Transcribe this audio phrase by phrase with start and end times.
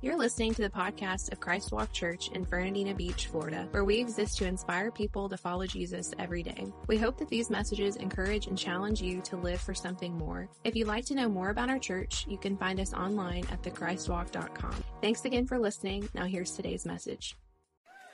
[0.00, 3.98] You're listening to the podcast of Christ Walk Church in Fernandina Beach, Florida, where we
[3.98, 6.68] exist to inspire people to follow Jesus every day.
[6.86, 10.48] We hope that these messages encourage and challenge you to live for something more.
[10.62, 13.60] If you'd like to know more about our church, you can find us online at
[13.64, 14.84] thechristwalk.com.
[15.02, 16.08] Thanks again for listening.
[16.14, 17.36] Now here's today's message.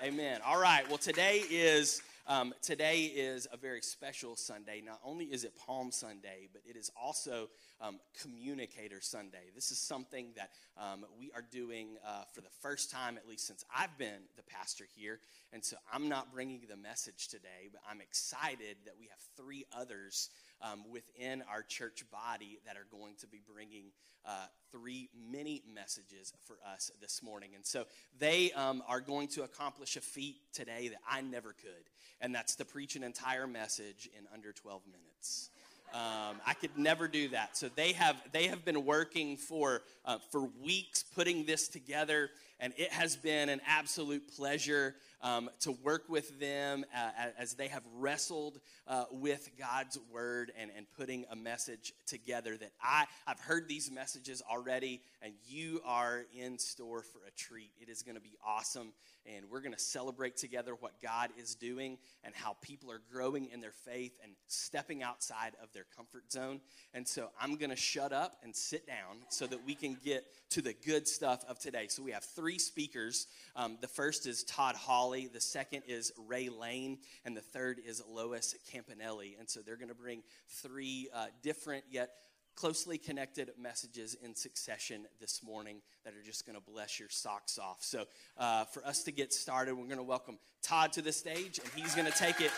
[0.03, 0.41] Amen.
[0.43, 0.89] All right.
[0.89, 4.83] Well, today is um, today is a very special Sunday.
[4.85, 7.51] Not only is it Palm Sunday, but it is also
[7.81, 9.51] um, Communicator Sunday.
[9.55, 13.47] This is something that um, we are doing uh, for the first time, at least
[13.47, 15.21] since I've been the pastor here.
[15.53, 19.67] And so I'm not bringing the message today, but I'm excited that we have three
[19.77, 20.31] others
[20.65, 23.93] um, within our church body that are going to be bringing
[24.27, 27.51] uh, three mini messages for us this morning.
[27.55, 27.85] And so
[28.19, 31.91] they um, are going to accomplish a feat today that I never could,
[32.21, 35.51] and that's to preach an entire message in under 12 minutes.
[35.93, 37.57] Um, I could never do that.
[37.57, 42.31] So they have they have been working for uh, for weeks putting this together,
[42.61, 47.69] and it has been an absolute pleasure um, to work with them uh, as they
[47.69, 53.41] have wrestled uh, with God's word and, and putting a message together that I, I've
[53.41, 57.71] heard these messages already, and you are in store for a treat.
[57.81, 58.93] It is going to be awesome,
[59.25, 63.49] and we're going to celebrate together what God is doing and how people are growing
[63.51, 66.61] in their faith and stepping outside of their comfort zone.
[66.93, 70.27] And so I'm going to shut up and sit down so that we can get
[70.51, 71.87] to the good stuff of today.
[71.89, 73.27] So we have three speakers.
[73.57, 78.03] Um, the first is Todd Hawley, the second is Ray Lane, and the third is
[78.09, 79.39] Lois Campanelli.
[79.39, 82.11] And so they're going to bring three uh, different yet
[82.57, 87.59] closely connected messages in succession this morning that are just going to bless your socks
[87.59, 87.79] off.
[87.81, 88.05] So,
[88.39, 91.69] uh, for us to get started, we're going to welcome Todd to the stage, and
[91.75, 92.53] he's going to take it.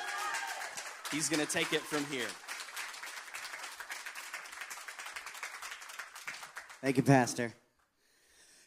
[1.11, 2.29] He's going to take it from here.
[6.83, 7.55] Thank you, Pastor.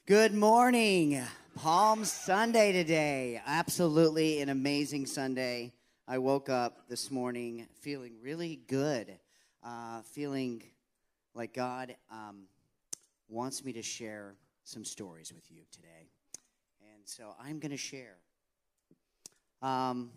[0.09, 1.21] Good morning.
[1.53, 3.39] Palm Sunday today.
[3.45, 5.71] Absolutely an amazing Sunday.
[6.07, 9.19] I woke up this morning feeling really good,
[9.63, 10.63] uh, feeling
[11.35, 12.45] like God um,
[13.27, 14.33] wants me to share
[14.63, 16.09] some stories with you today.
[16.95, 18.15] And so I'm going to share.
[19.61, 20.09] Um,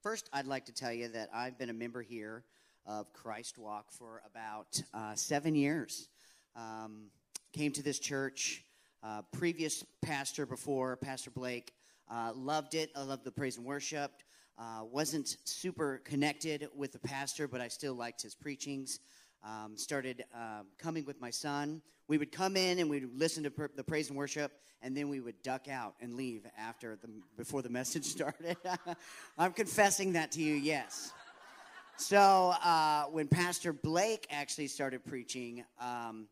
[0.00, 2.44] first, I'd like to tell you that I've been a member here
[2.86, 6.08] of Christ Walk for about uh, seven years.
[6.54, 7.06] Um,
[7.52, 8.64] came to this church.
[9.04, 11.74] Uh, previous pastor before, Pastor Blake,
[12.10, 12.90] uh, loved it.
[12.96, 14.10] I loved the praise and worship.
[14.58, 19.00] Uh, wasn't super connected with the pastor, but I still liked his preachings.
[19.42, 21.82] Um, started uh, coming with my son.
[22.08, 25.10] We would come in and we'd listen to pr- the praise and worship, and then
[25.10, 28.56] we would duck out and leave after the before the message started.
[29.38, 31.12] I'm confessing that to you, yes.
[31.98, 36.26] So uh, when Pastor Blake actually started preaching, um,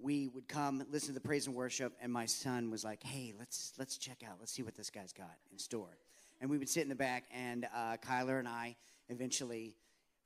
[0.00, 3.34] we would come listen to the praise and worship, and my son was like, "Hey,
[3.38, 4.36] let's let's check out.
[4.38, 5.98] Let's see what this guy's got in store."
[6.40, 8.76] And we would sit in the back, and uh, Kyler and I
[9.08, 9.76] eventually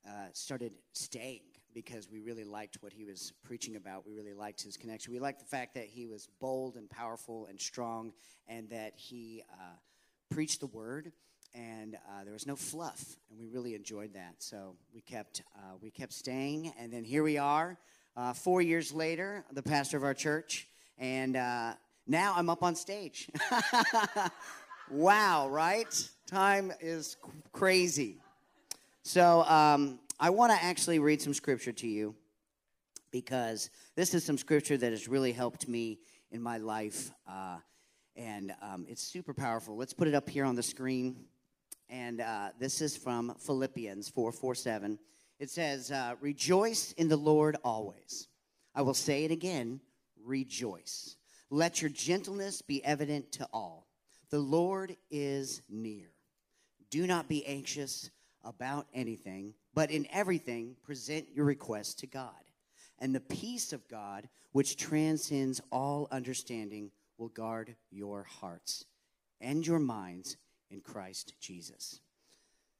[0.06, 1.40] uh, started staying
[1.72, 4.06] because we really liked what he was preaching about.
[4.06, 5.12] We really liked his connection.
[5.12, 8.12] We liked the fact that he was bold and powerful and strong,
[8.46, 9.76] and that he uh,
[10.28, 11.12] preached the word.
[11.54, 14.36] And uh, there was no fluff, and we really enjoyed that.
[14.38, 17.78] So we kept uh, we kept staying, and then here we are
[18.16, 20.68] uh, four years later, the pastor of our church,
[20.98, 21.74] and uh,
[22.06, 23.30] now I'm up on stage.
[24.90, 26.10] wow, right?
[26.26, 27.16] Time is
[27.52, 28.18] crazy.
[29.02, 32.14] So um, I want to actually read some scripture to you
[33.10, 35.98] because this is some scripture that has really helped me
[36.30, 37.58] in my life, uh,
[38.16, 39.76] and um, it's super powerful.
[39.76, 41.26] Let's put it up here on the screen.
[41.88, 44.98] And uh, this is from Philippians 4 4 7.
[45.42, 48.28] It says, uh, Rejoice in the Lord always.
[48.76, 49.80] I will say it again
[50.24, 51.16] rejoice.
[51.50, 53.88] Let your gentleness be evident to all.
[54.30, 56.12] The Lord is near.
[56.90, 58.08] Do not be anxious
[58.44, 62.30] about anything, but in everything present your requests to God.
[63.00, 68.84] And the peace of God, which transcends all understanding, will guard your hearts
[69.40, 70.36] and your minds
[70.70, 71.98] in Christ Jesus.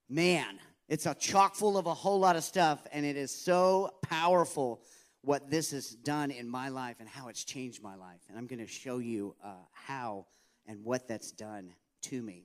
[0.09, 0.61] Man,
[0.93, 4.83] it's a chock full of a whole lot of stuff, and it is so powerful
[5.23, 8.21] what this has done in my life and how it's changed my life.
[8.29, 10.27] And I'm going to show you uh, how
[10.67, 11.73] and what that's done
[12.03, 12.45] to me.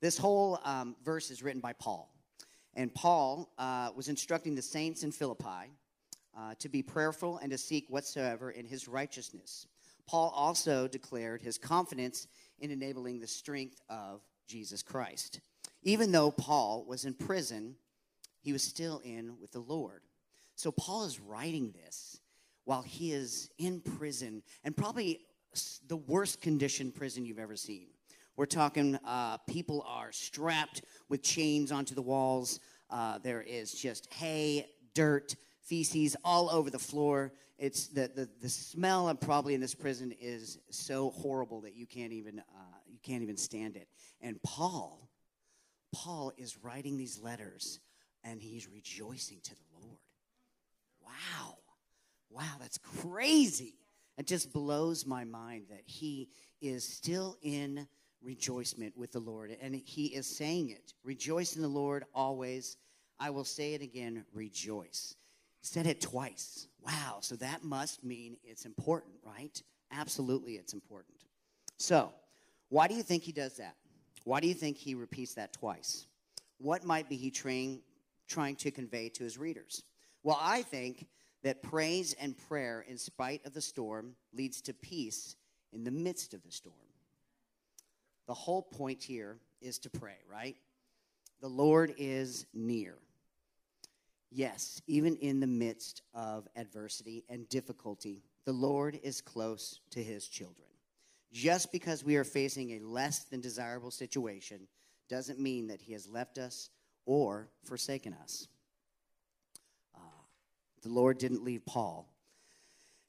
[0.00, 2.12] This whole um, verse is written by Paul.
[2.74, 5.70] And Paul uh, was instructing the saints in Philippi
[6.36, 9.68] uh, to be prayerful and to seek whatsoever in his righteousness.
[10.08, 12.26] Paul also declared his confidence
[12.58, 15.38] in enabling the strength of Jesus Christ.
[15.84, 17.76] Even though Paul was in prison
[18.44, 20.02] he was still in with the Lord.
[20.54, 22.20] So Paul is writing this
[22.64, 25.20] while he is in prison and probably
[25.88, 27.88] the worst conditioned prison you've ever seen.
[28.36, 32.60] We're talking uh, people are strapped with chains onto the walls.
[32.90, 37.32] Uh, there is just hay, dirt, feces all over the floor.
[37.58, 41.86] It's the, the, the smell of probably in this prison is so horrible that you
[41.86, 43.88] can't even uh, you can't even stand it.
[44.20, 45.08] And Paul,
[45.94, 47.80] Paul is writing these letters
[48.24, 49.98] and he's rejoicing to the Lord.
[51.04, 51.58] Wow.
[52.30, 53.74] Wow, that's crazy.
[54.18, 56.28] It just blows my mind that he
[56.60, 57.86] is still in
[58.22, 59.56] rejoicement with the Lord.
[59.60, 62.76] And he is saying it rejoice in the Lord always.
[63.20, 65.16] I will say it again rejoice.
[65.60, 66.68] Said it twice.
[66.84, 69.62] Wow, so that must mean it's important, right?
[69.92, 71.16] Absolutely, it's important.
[71.78, 72.12] So,
[72.68, 73.74] why do you think he does that?
[74.24, 76.06] Why do you think he repeats that twice?
[76.58, 77.80] What might be he trying,
[78.28, 79.82] trying to convey to his readers?
[80.22, 81.06] Well, I think
[81.42, 85.36] that praise and prayer, in spite of the storm, leads to peace
[85.72, 86.76] in the midst of the storm.
[88.26, 90.56] The whole point here is to pray, right?
[91.40, 92.96] The Lord is near.
[94.30, 100.26] Yes, even in the midst of adversity and difficulty, the Lord is close to his
[100.26, 100.68] children.
[101.32, 104.66] Just because we are facing a less than desirable situation
[105.08, 106.70] doesn't mean that he has left us
[107.06, 108.48] or forsaken us.
[109.94, 110.22] Uh,
[110.82, 112.08] the Lord didn't leave Paul,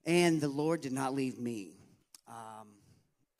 [0.05, 1.77] and the Lord did not leave me.
[2.27, 2.67] Um,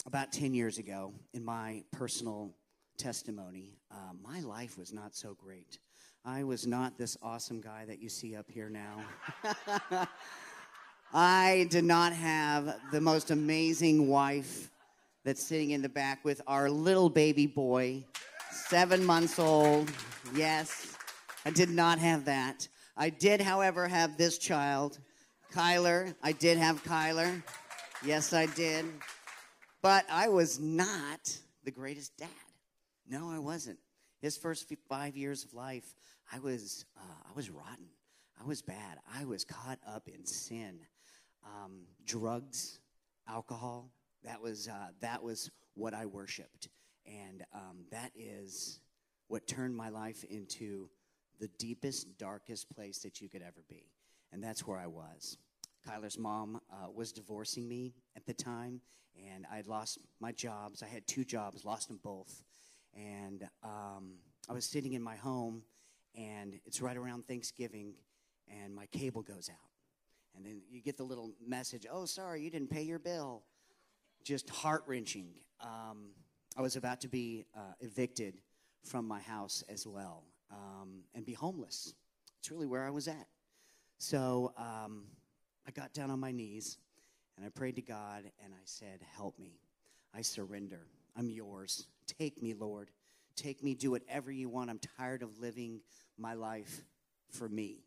[0.05, 2.53] about 10 years ago, in my personal
[2.97, 5.79] testimony, uh, my life was not so great.
[6.23, 9.03] I was not this awesome guy that you see up here now.
[11.13, 14.71] I did not have the most amazing wife
[15.23, 18.03] that's sitting in the back with our little baby boy,
[18.55, 19.91] seven months old.
[20.33, 20.97] Yes,
[21.45, 22.67] I did not have that.
[22.97, 24.97] I did, however, have this child,
[25.53, 26.15] Kyler.
[26.23, 27.43] I did have Kyler.
[28.03, 28.85] Yes, I did.
[29.81, 32.29] But I was not the greatest dad.
[33.07, 33.77] No, I wasn't.
[34.21, 35.93] His first five years of life,
[36.31, 37.89] I was, uh, I was rotten.
[38.41, 38.97] I was bad.
[39.13, 40.79] I was caught up in sin,
[41.45, 42.79] um, drugs,
[43.27, 43.91] alcohol.
[44.23, 46.69] That was uh, that was what I worshipped,
[47.05, 48.79] and um, that is
[49.27, 50.89] what turned my life into
[51.39, 53.91] the deepest, darkest place that you could ever be,
[54.31, 55.37] and that's where I was.
[55.87, 58.81] Kyler's mom uh, was divorcing me at the time,
[59.31, 60.81] and I'd lost my jobs.
[60.81, 62.43] I had two jobs, lost them both.
[62.95, 64.15] And um,
[64.49, 65.63] I was sitting in my home,
[66.15, 67.93] and it's right around Thanksgiving,
[68.49, 69.69] and my cable goes out.
[70.35, 73.43] And then you get the little message oh, sorry, you didn't pay your bill.
[74.23, 75.29] Just heart wrenching.
[75.61, 76.09] Um,
[76.57, 78.35] I was about to be uh, evicted
[78.83, 81.93] from my house as well um, and be homeless.
[82.39, 83.27] It's really where I was at.
[83.97, 85.03] So um,
[85.67, 86.77] I got down on my knees
[87.35, 89.59] and I prayed to God and I said, Help me.
[90.13, 90.87] I surrender.
[91.17, 91.87] I'm yours.
[92.19, 92.89] Take me, Lord.
[93.35, 93.73] Take me.
[93.73, 94.69] Do whatever you want.
[94.69, 95.81] I'm tired of living
[96.17, 96.83] my life
[97.31, 97.83] for me.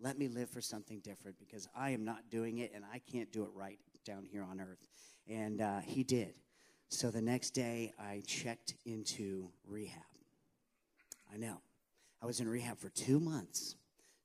[0.00, 3.30] Let me live for something different because I am not doing it and I can't
[3.32, 4.88] do it right down here on earth.
[5.28, 6.34] And uh, he did.
[6.90, 10.02] So the next day, I checked into rehab.
[11.32, 11.60] I know.
[12.22, 13.76] I was in rehab for two months,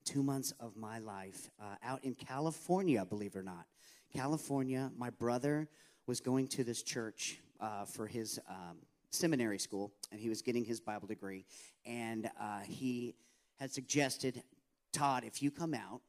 [0.05, 3.65] two months of my life uh, out in California, believe it or not.
[4.15, 5.67] California, my brother
[6.07, 8.77] was going to this church uh, for his um,
[9.11, 11.45] seminary school, and he was getting his Bible degree.
[11.85, 13.13] And uh, he
[13.59, 14.41] had suggested,
[14.93, 15.99] Todd, if you come out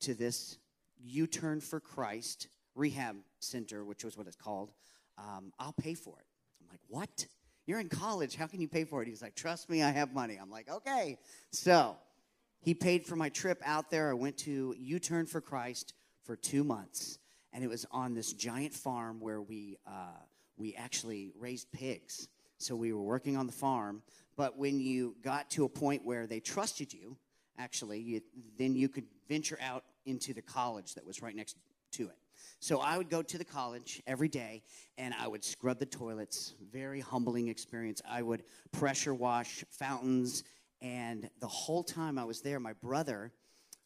[0.00, 0.58] to this
[1.04, 2.46] U Turn for Christ
[2.76, 4.70] rehab center, which was what it's called,
[5.18, 6.26] um, I'll pay for it.
[6.60, 7.26] I'm like, what?
[7.66, 8.34] You're in college.
[8.34, 9.08] How can you pay for it?
[9.08, 10.38] He's like, trust me, I have money.
[10.40, 11.18] I'm like, okay.
[11.50, 11.96] So
[12.60, 14.10] he paid for my trip out there.
[14.10, 17.18] I went to U Turn for Christ for two months,
[17.52, 20.18] and it was on this giant farm where we uh,
[20.56, 22.28] we actually raised pigs.
[22.58, 24.02] So we were working on the farm,
[24.36, 27.16] but when you got to a point where they trusted you,
[27.58, 28.20] actually, you,
[28.56, 31.56] then you could venture out into the college that was right next
[31.92, 32.16] to it.
[32.62, 34.62] So I would go to the college every day
[34.96, 36.54] and I would scrub the toilets.
[36.70, 38.00] Very humbling experience.
[38.08, 40.44] I would pressure wash fountains
[40.80, 43.32] and the whole time I was there my brother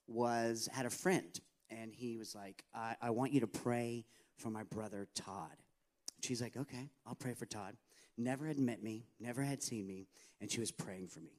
[0.07, 1.41] was had a friend
[1.71, 4.05] and he was like, I, I want you to pray
[4.37, 5.57] for my brother Todd.
[6.23, 7.79] She's like, okay, I'll pray for Todd.
[8.19, 10.07] Never had met me, never had seen me,
[10.43, 11.33] and she was praying for me.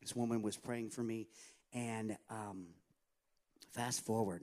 [0.00, 1.28] This woman was praying for me,
[1.74, 2.68] and um,
[3.72, 4.42] fast forward,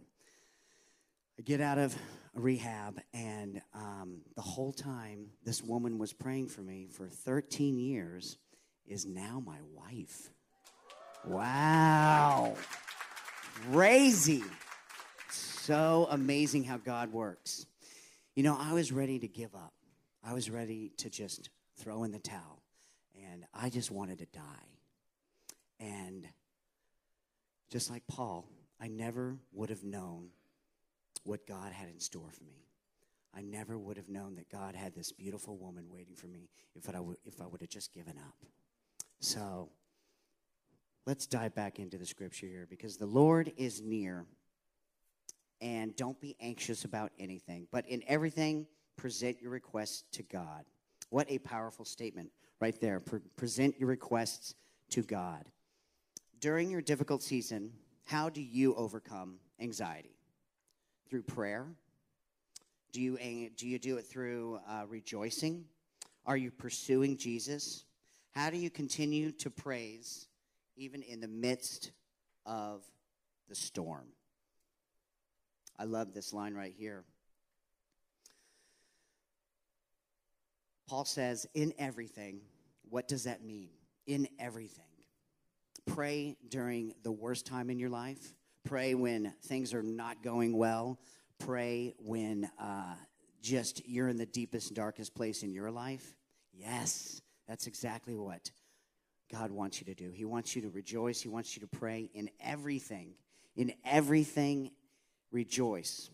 [1.38, 1.94] I get out of
[2.34, 8.38] rehab, and um, the whole time this woman was praying for me for 13 years
[8.86, 10.30] is now my wife.
[11.26, 12.56] Wow.
[13.72, 14.44] Crazy.
[15.30, 17.66] So amazing how God works.
[18.36, 19.74] You know, I was ready to give up.
[20.24, 22.62] I was ready to just throw in the towel.
[23.16, 24.70] And I just wanted to die.
[25.80, 26.28] And
[27.72, 28.48] just like Paul,
[28.80, 30.30] I never would have known
[31.26, 32.66] what God had in store for me.
[33.36, 36.88] I never would have known that God had this beautiful woman waiting for me if
[36.90, 38.36] I would, if I would have just given up.
[39.20, 39.70] So
[41.06, 44.26] let's dive back into the scripture here because the Lord is near.
[45.62, 48.68] And don't be anxious about anything, but in everything,
[48.98, 50.66] present your requests to God.
[51.10, 52.30] What a powerful statement
[52.60, 53.00] right there.
[53.00, 54.54] Pre- present your requests
[54.92, 55.46] to God.
[56.40, 57.72] During your difficult season,
[58.04, 60.15] how do you overcome anxiety?
[61.10, 61.68] Through prayer?
[62.92, 63.18] Do you,
[63.56, 65.66] do you do it through uh, rejoicing?
[66.26, 67.84] Are you pursuing Jesus?
[68.32, 70.28] How do you continue to praise
[70.76, 71.92] even in the midst
[72.46, 72.84] of
[73.48, 74.08] the storm?
[75.78, 77.04] I love this line right here.
[80.88, 82.42] Paul says, in everything.
[82.90, 83.70] What does that mean?
[84.06, 84.86] In everything.
[85.86, 88.35] Pray during the worst time in your life.
[88.66, 90.98] Pray when things are not going well.
[91.38, 92.96] Pray when uh,
[93.40, 96.16] just you're in the deepest, darkest place in your life.
[96.52, 98.50] Yes, that's exactly what
[99.32, 100.10] God wants you to do.
[100.10, 101.22] He wants you to rejoice.
[101.22, 103.14] He wants you to pray in everything.
[103.56, 104.72] In everything,
[105.32, 106.10] rejoice.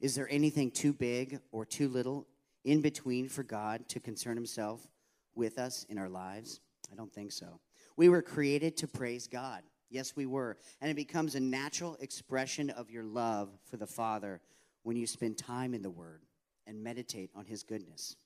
[0.00, 2.26] Is there anything too big or too little
[2.64, 4.88] in between for God to concern himself
[5.36, 6.60] with us in our lives?
[6.90, 7.60] I don't think so.
[7.96, 9.62] We were created to praise God.
[9.88, 10.56] Yes, we were.
[10.80, 14.40] And it becomes a natural expression of your love for the Father
[14.82, 16.22] when you spend time in the Word
[16.66, 18.16] and meditate on His goodness.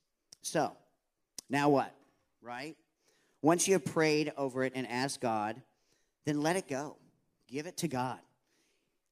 [0.41, 0.75] So,
[1.49, 1.93] now what?
[2.41, 2.75] Right?
[3.41, 5.61] Once you have prayed over it and asked God,
[6.25, 6.97] then let it go.
[7.47, 8.19] Give it to God.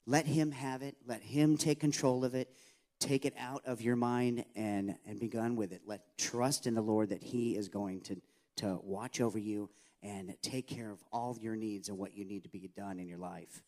[0.06, 0.96] Let Him have it.
[1.06, 2.52] Let Him take control of it.
[3.00, 5.82] Take it out of your mind and, and begun with it.
[5.86, 8.18] Let trust in the Lord that He is going to,
[8.58, 9.70] to watch over you
[10.02, 13.08] and take care of all your needs and what you need to be done in
[13.08, 13.64] your life.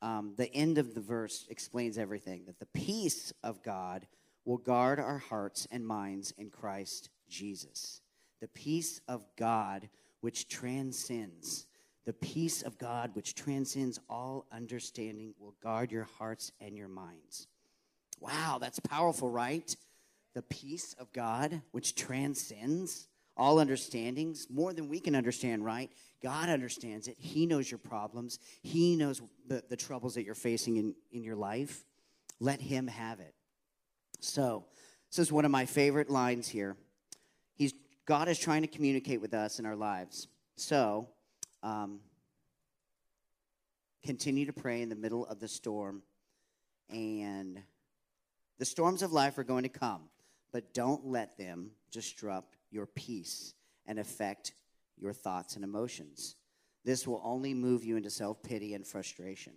[0.00, 4.06] Um, the end of the verse explains everything that the peace of God
[4.44, 8.00] will guard our hearts and minds in Christ Jesus.
[8.40, 9.88] The peace of God
[10.20, 11.66] which transcends,
[12.06, 17.48] the peace of God which transcends all understanding will guard your hearts and your minds.
[18.20, 19.74] Wow, that's powerful, right?
[20.34, 23.08] The peace of God which transcends
[23.38, 25.90] all understandings, more than we can understand, right?
[26.22, 27.16] God understands it.
[27.18, 31.36] He knows your problems, He knows the, the troubles that you're facing in, in your
[31.36, 31.84] life.
[32.40, 33.34] Let Him have it.
[34.20, 34.64] So,
[35.10, 36.76] this is one of my favorite lines here.
[37.54, 37.72] He's,
[38.04, 40.28] God is trying to communicate with us in our lives.
[40.56, 41.08] So,
[41.62, 42.00] um,
[44.04, 46.02] continue to pray in the middle of the storm.
[46.90, 47.62] And
[48.58, 50.02] the storms of life are going to come,
[50.52, 53.54] but don't let them disrupt your peace
[53.86, 54.52] and affect
[54.96, 56.36] your thoughts and emotions.
[56.84, 59.54] This will only move you into self pity and frustration.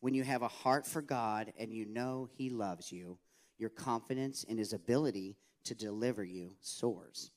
[0.00, 3.18] When you have a heart for God and you know He loves you,
[3.58, 7.30] your confidence in His ability to deliver you soars.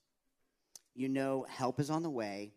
[0.95, 2.53] You know help is on the way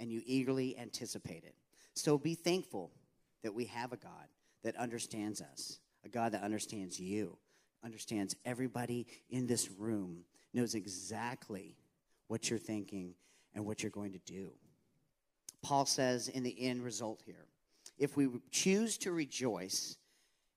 [0.00, 1.54] and you eagerly anticipate it.
[1.94, 2.92] So be thankful
[3.42, 4.28] that we have a God
[4.64, 7.38] that understands us, a God that understands you,
[7.84, 10.24] understands everybody in this room,
[10.56, 11.76] knows exactly
[12.28, 13.14] what you're thinking
[13.54, 14.50] and what you're going to do.
[15.62, 17.46] Paul says in the end result here
[17.98, 19.96] if we choose to rejoice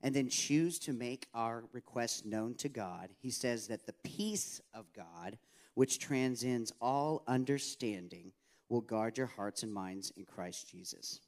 [0.01, 4.61] and then choose to make our requests known to God, he says that the peace
[4.73, 5.37] of God,
[5.73, 8.31] which transcends all understanding,
[8.69, 11.21] will guard your hearts and minds in Christ Jesus.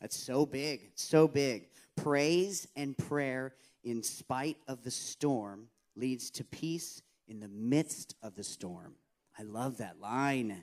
[0.00, 1.68] That's so big, so big.
[1.96, 3.54] Praise and prayer
[3.84, 7.02] in spite of the storm leads to peace
[7.32, 8.92] in the midst of the storm.
[9.38, 10.62] I love that line.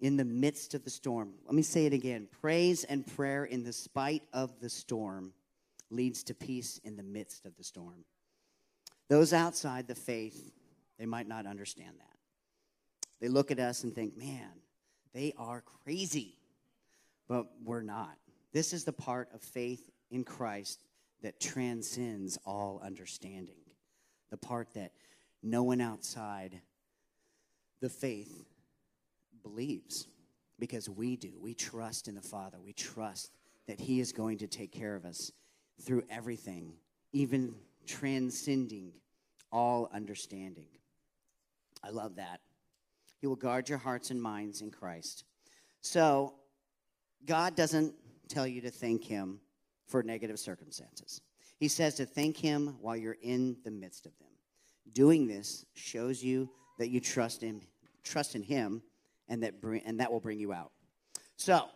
[0.00, 1.34] In the midst of the storm.
[1.44, 2.26] Let me say it again.
[2.40, 5.34] Praise and prayer in the spite of the storm
[5.90, 8.06] leads to peace in the midst of the storm.
[9.10, 10.52] Those outside the faith,
[10.98, 12.16] they might not understand that.
[13.20, 14.48] They look at us and think, man,
[15.12, 16.38] they are crazy.
[17.28, 18.16] But we're not.
[18.54, 20.82] This is the part of faith in Christ
[21.20, 23.60] that transcends all understanding.
[24.30, 24.92] The part that
[25.44, 26.60] no one outside
[27.80, 28.44] the faith
[29.42, 30.08] believes
[30.58, 31.32] because we do.
[31.38, 32.58] We trust in the Father.
[32.60, 33.30] We trust
[33.66, 35.30] that He is going to take care of us
[35.82, 36.72] through everything,
[37.12, 37.54] even
[37.86, 38.92] transcending
[39.52, 40.68] all understanding.
[41.82, 42.40] I love that.
[43.20, 45.24] He will guard your hearts and minds in Christ.
[45.80, 46.34] So,
[47.26, 47.94] God doesn't
[48.28, 49.40] tell you to thank Him
[49.86, 51.20] for negative circumstances.
[51.58, 54.28] He says to thank Him while you're in the midst of them.
[54.92, 56.48] Doing this shows you
[56.78, 57.60] that you trust him,
[58.02, 58.82] trust in him,
[59.28, 60.70] and that bring, and that will bring you out.
[61.36, 61.66] So,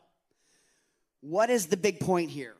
[1.20, 2.54] what is the big point here?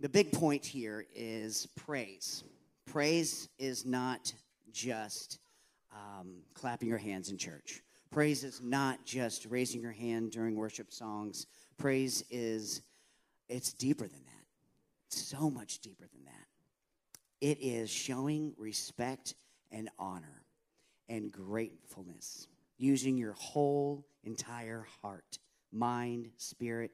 [0.00, 2.42] The big point here is praise.
[2.86, 4.32] Praise is not
[4.72, 5.38] just
[5.92, 7.82] um, clapping your hands in church.
[8.10, 11.46] Praise is not just raising your hand during worship songs.
[11.78, 12.82] Praise is,
[13.48, 15.16] it's deeper than that.
[15.16, 16.46] So much deeper than that.
[17.40, 19.34] It is showing respect
[19.70, 20.44] and honor
[21.08, 22.46] and gratefulness,
[22.78, 25.38] using your whole entire heart,
[25.72, 26.92] mind, spirit,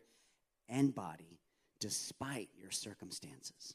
[0.68, 1.38] and body
[1.80, 3.74] despite your circumstances.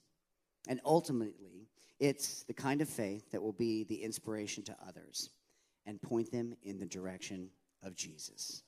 [0.67, 1.67] And ultimately,
[2.00, 5.29] it's the kind of faith that will be the inspiration to others
[5.86, 7.50] and point them in the direction
[7.84, 8.63] of Jesus.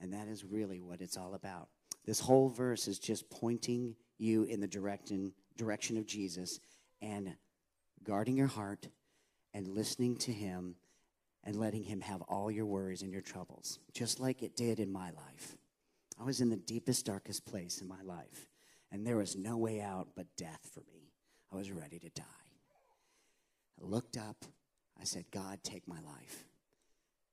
[0.00, 1.68] And that is really what it's all about.
[2.04, 6.60] This whole verse is just pointing you in the direction, direction of Jesus
[7.00, 7.34] and
[8.02, 8.88] guarding your heart
[9.54, 10.74] and listening to Him
[11.44, 14.92] and letting Him have all your worries and your troubles, just like it did in
[14.92, 15.56] my life.
[16.20, 18.48] I was in the deepest, darkest place in my life,
[18.92, 21.12] and there was no way out but death for me.
[21.52, 22.24] I was ready to die.
[23.80, 24.44] I looked up.
[25.00, 26.44] I said, God, take my life.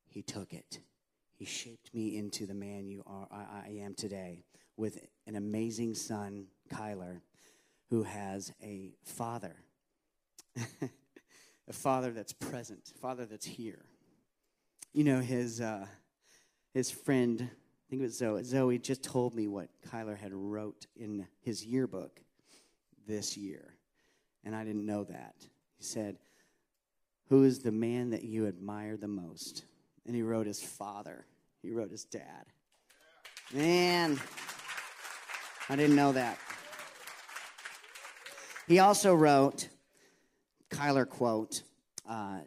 [0.07, 0.79] He took it.
[1.37, 4.43] He shaped me into the man you are, I, I am today
[4.77, 7.21] with an amazing son, Kyler,
[7.89, 9.55] who has a father,
[11.67, 13.85] a father that's present, father that's here.
[14.93, 15.85] You know, his, uh,
[16.73, 20.87] his friend, I think it was Zoe, Zoe just told me what Kyler had wrote
[20.95, 22.21] in his yearbook
[23.07, 23.75] this year,
[24.43, 25.35] and I didn't know that.
[25.77, 26.17] He said,
[27.29, 29.63] who is the man that you admire the most?
[30.05, 31.25] And he wrote his father,
[31.61, 32.45] he wrote his dad.
[33.53, 34.19] Man,
[35.69, 36.37] I didn't know that.
[38.67, 39.69] He also wrote,
[40.71, 41.63] Kyler quote,
[42.09, 42.39] uh,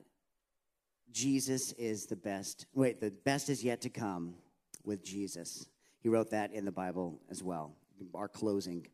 [1.13, 2.67] Jesus is the best.
[2.75, 4.35] Wait, the best is yet to come
[4.83, 5.69] with Jesus.
[6.01, 7.77] He wrote that in the Bible as well,
[8.15, 8.87] our closing.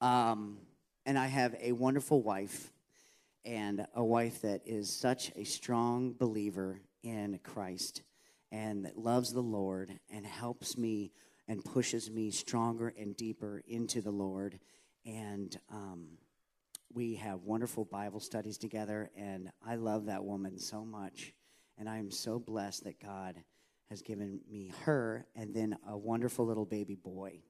[0.00, 0.58] Um,
[1.06, 2.72] and I have a wonderful wife
[3.44, 8.02] and a wife that is such a strong believer in Christ
[8.50, 11.12] and that loves the Lord and helps me
[11.48, 14.58] and pushes me stronger and deeper into the Lord.
[15.04, 16.18] And um,
[16.92, 21.34] we have wonderful Bible studies together, and I love that woman so much.
[21.78, 23.36] And I am so blessed that God
[23.90, 27.40] has given me her and then a wonderful little baby boy.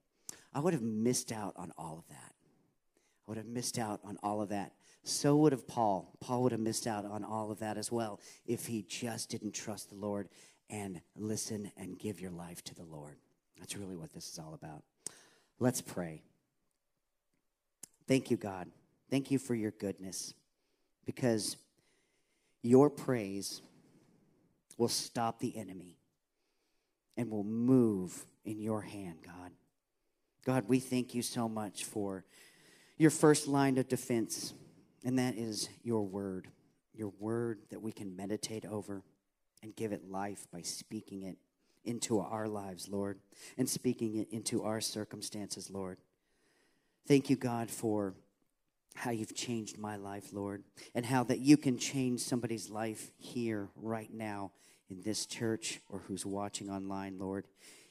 [0.53, 2.33] I would have missed out on all of that.
[2.33, 4.73] I would have missed out on all of that
[5.07, 6.13] so would have Paul.
[6.21, 9.53] Paul would have missed out on all of that as well if he just didn't
[9.53, 10.29] trust the Lord
[10.69, 13.17] and listen and give your life to the Lord.
[13.59, 14.83] That's really what this is all about.
[15.61, 16.23] Let's pray.
[18.09, 18.69] Thank you, God.
[19.11, 20.35] Thank you for your goodness
[21.05, 21.57] because
[22.63, 23.63] your praise
[24.77, 25.97] will stop the enemy
[27.17, 29.53] and will move in your hand, God.
[30.45, 32.25] God, we thank you so much for
[32.99, 34.53] your first line of defense
[35.05, 36.49] and that is your word,
[36.93, 39.03] your word that we can meditate over
[39.63, 41.39] and give it life by speaking it
[41.85, 43.21] into our lives, Lord,
[43.57, 45.99] and speaking it into our circumstances, Lord.
[47.07, 48.15] Thank you, God, for
[48.97, 53.69] how you've changed my life, Lord, and how that you can change somebody's life here,
[53.77, 54.53] right now,
[54.89, 57.47] in this church, or who's watching online, Lord.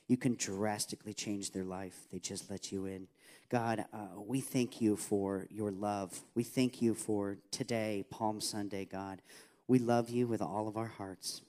[0.07, 1.95] You can drastically change their life.
[2.11, 3.07] They just let you in.
[3.49, 6.19] God, uh, we thank you for your love.
[6.33, 9.21] We thank you for today, Palm Sunday, God.
[9.67, 11.41] We love you with all of our hearts.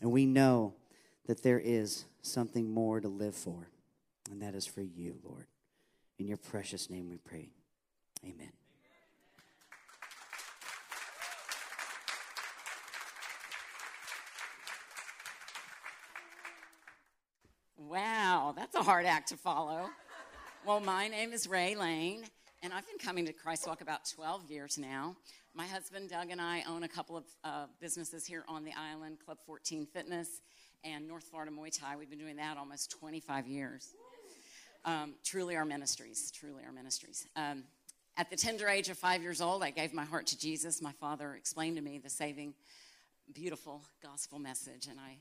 [0.00, 0.74] And we know
[1.26, 3.68] that there is something more to live for,
[4.30, 5.46] and that is for you, Lord.
[6.18, 7.50] In your precious name we pray.
[8.24, 8.61] Amen.
[17.92, 19.90] Wow, that's a hard act to follow.
[20.64, 22.24] Well, my name is Ray Lane,
[22.62, 25.14] and I've been coming to Christ Walk about 12 years now.
[25.52, 29.18] My husband Doug and I own a couple of uh, businesses here on the island
[29.22, 30.40] Club 14 Fitness
[30.82, 31.96] and North Florida Muay Thai.
[31.96, 33.88] We've been doing that almost 25 years.
[34.86, 37.26] Um, truly our ministries, truly our ministries.
[37.36, 37.64] Um,
[38.16, 40.80] at the tender age of five years old, I gave my heart to Jesus.
[40.80, 42.54] My father explained to me the saving,
[43.34, 45.18] beautiful gospel message, and I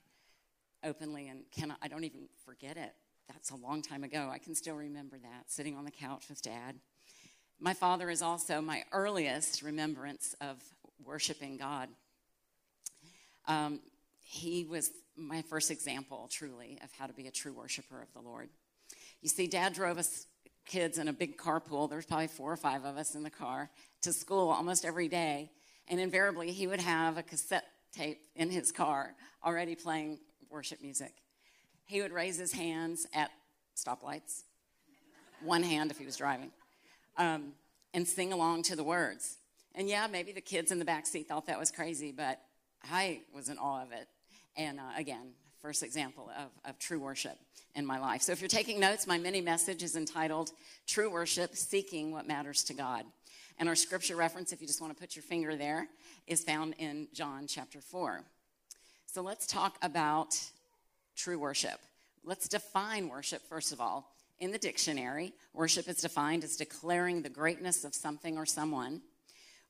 [0.84, 2.94] openly and cannot, I don't even forget it
[3.32, 4.30] that's a long time ago.
[4.32, 6.76] I can still remember that, sitting on the couch with dad.
[7.60, 10.58] My father is also my earliest remembrance of
[11.04, 11.89] worshiping God.
[13.48, 13.80] Um,
[14.20, 18.22] he was my first example, truly, of how to be a true worshiper of the
[18.22, 18.50] Lord.
[19.22, 20.26] You see, dad drove us
[20.65, 21.89] kids in a big carpool.
[21.89, 23.70] There's probably four or five of us in the car
[24.02, 25.52] to school almost every day.
[25.88, 29.13] And invariably, he would have a cassette tape in his car,
[29.44, 30.20] already playing
[30.52, 31.14] worship music.
[31.86, 33.32] He would raise his hands at
[33.76, 34.44] stoplights,
[35.44, 36.52] one hand if he was driving,
[37.18, 37.54] um,
[37.94, 39.38] and sing along to the words.
[39.76, 42.40] And yeah, maybe the kids in the back seat thought that was crazy, but
[42.90, 44.08] I was in awe of it.
[44.58, 47.38] And uh, again, first example of, of true worship
[47.76, 48.22] in my life.
[48.22, 50.52] So if you're taking notes, my mini message is entitled
[50.88, 53.06] True Worship Seeking What Matters to God.
[53.58, 55.88] And our scripture reference, if you just want to put your finger there,
[56.28, 58.24] is found in John chapter 4.
[59.13, 60.39] So let's talk about
[61.15, 61.80] true worship.
[62.24, 64.13] Let's define worship, first of all.
[64.39, 69.02] In the dictionary, worship is defined as declaring the greatness of something or someone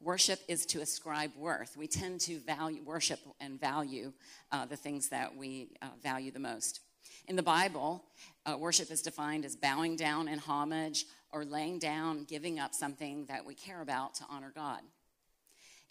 [0.02, 1.78] Worship is to ascribe worth.
[1.78, 4.14] We tend to value worship and value
[4.52, 6.80] uh, the things that we uh, value the most.
[7.28, 8.04] In the Bible,
[8.48, 13.26] uh, worship is defined as bowing down in homage or laying down, giving up something
[13.28, 14.80] that we care about to honor God.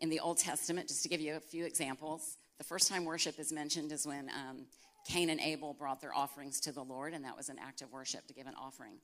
[0.00, 3.38] In the Old Testament, just to give you a few examples, the first time worship
[3.38, 4.66] is mentioned is when um,
[5.08, 7.90] Cain and Abel brought their offerings to the Lord, and that was an act of
[7.90, 8.98] worship to give an offering.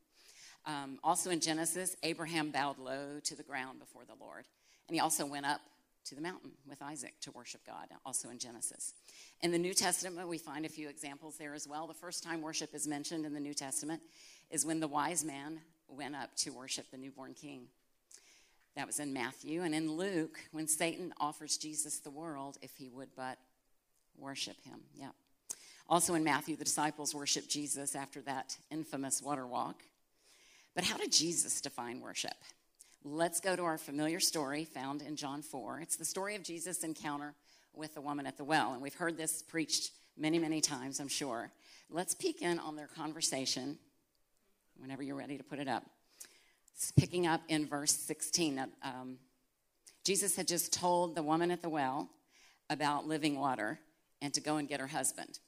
[0.66, 4.44] Um, also in Genesis, Abraham bowed low to the ground before the Lord.
[4.88, 5.62] And he also went up
[6.04, 8.92] to the mountain with Isaac to worship God, also in Genesis.
[9.40, 11.86] In the New Testament, we find a few examples there as well.
[11.86, 14.02] The first time worship is mentioned in the New Testament
[14.50, 17.68] is when the wise man went up to worship the newborn king.
[18.76, 19.62] That was in Matthew.
[19.62, 23.38] And in Luke, when Satan offers Jesus the world if he would but
[24.18, 24.80] worship him.
[24.94, 25.10] Yeah.
[25.88, 29.82] Also in Matthew, the disciples worship Jesus after that infamous water walk.
[30.74, 32.34] But how did Jesus define worship?
[33.04, 35.80] Let's go to our familiar story found in John 4.
[35.80, 37.34] It's the story of Jesus' encounter
[37.72, 38.72] with the woman at the well.
[38.72, 41.52] And we've heard this preached many, many times, I'm sure.
[41.88, 43.78] Let's peek in on their conversation
[44.76, 45.84] whenever you're ready to put it up.
[46.74, 48.66] It's picking up in verse 16.
[48.82, 49.18] Um,
[50.04, 52.10] Jesus had just told the woman at the well
[52.68, 53.78] about living water
[54.20, 55.38] and to go and get her husband.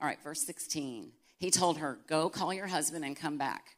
[0.00, 1.12] All right, verse 16.
[1.38, 3.76] He told her, Go call your husband and come back.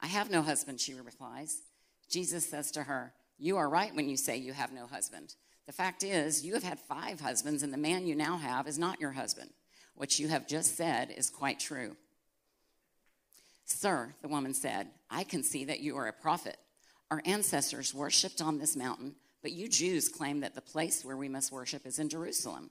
[0.00, 1.62] I have no husband, she replies.
[2.08, 5.34] Jesus says to her, You are right when you say you have no husband.
[5.66, 8.78] The fact is, you have had five husbands, and the man you now have is
[8.78, 9.50] not your husband.
[9.94, 11.96] What you have just said is quite true.
[13.64, 16.56] Sir, the woman said, I can see that you are a prophet.
[17.10, 21.28] Our ancestors worshipped on this mountain, but you Jews claim that the place where we
[21.28, 22.70] must worship is in Jerusalem.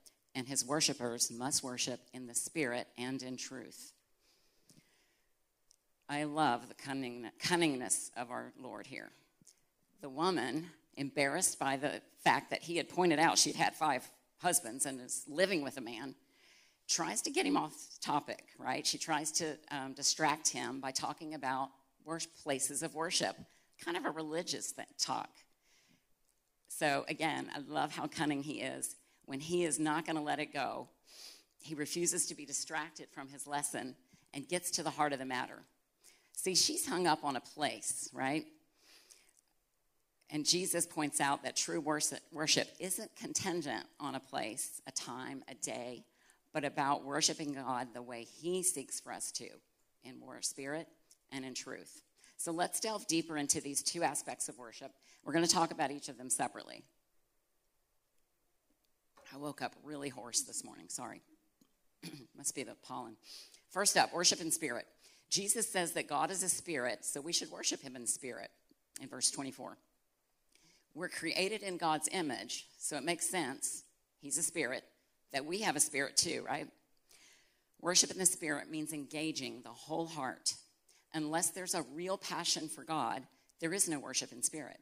[0.35, 3.93] and his worshipers must worship in the Spirit and in truth.
[6.09, 9.11] I love the cunning, cunningness of our Lord here
[10.01, 10.65] the woman,
[10.97, 15.23] embarrassed by the fact that he had pointed out she'd had five husbands and is
[15.27, 16.15] living with a man,
[16.89, 18.85] tries to get him off topic, right?
[18.85, 21.69] She tries to um, distract him by talking about
[22.43, 23.37] places of worship,
[23.83, 25.29] kind of a religious talk.
[26.67, 28.95] So, again, I love how cunning he is.
[29.31, 30.89] When he is not going to let it go,
[31.61, 33.95] he refuses to be distracted from his lesson
[34.33, 35.59] and gets to the heart of the matter.
[36.33, 38.43] See, she's hung up on a place, right?
[40.31, 45.55] And Jesus points out that true worship isn't contingent on a place, a time, a
[45.55, 46.03] day,
[46.51, 49.47] but about worshiping God the way He seeks for us to,
[50.03, 50.89] in more spirit
[51.31, 52.01] and in truth.
[52.35, 54.91] So let's delve deeper into these two aspects of worship.
[55.23, 56.83] We're going to talk about each of them separately.
[59.33, 60.85] I woke up really hoarse this morning.
[60.89, 61.21] Sorry.
[62.37, 63.15] Must be the pollen.
[63.69, 64.85] First up, worship in spirit.
[65.29, 68.49] Jesus says that God is a spirit, so we should worship him in spirit
[69.01, 69.77] in verse 24.
[70.93, 73.83] We're created in God's image, so it makes sense.
[74.19, 74.83] He's a spirit,
[75.31, 76.67] that we have a spirit too, right?
[77.79, 80.53] Worship in the spirit means engaging the whole heart.
[81.13, 83.23] Unless there's a real passion for God,
[83.61, 84.79] there is no worship in spirit.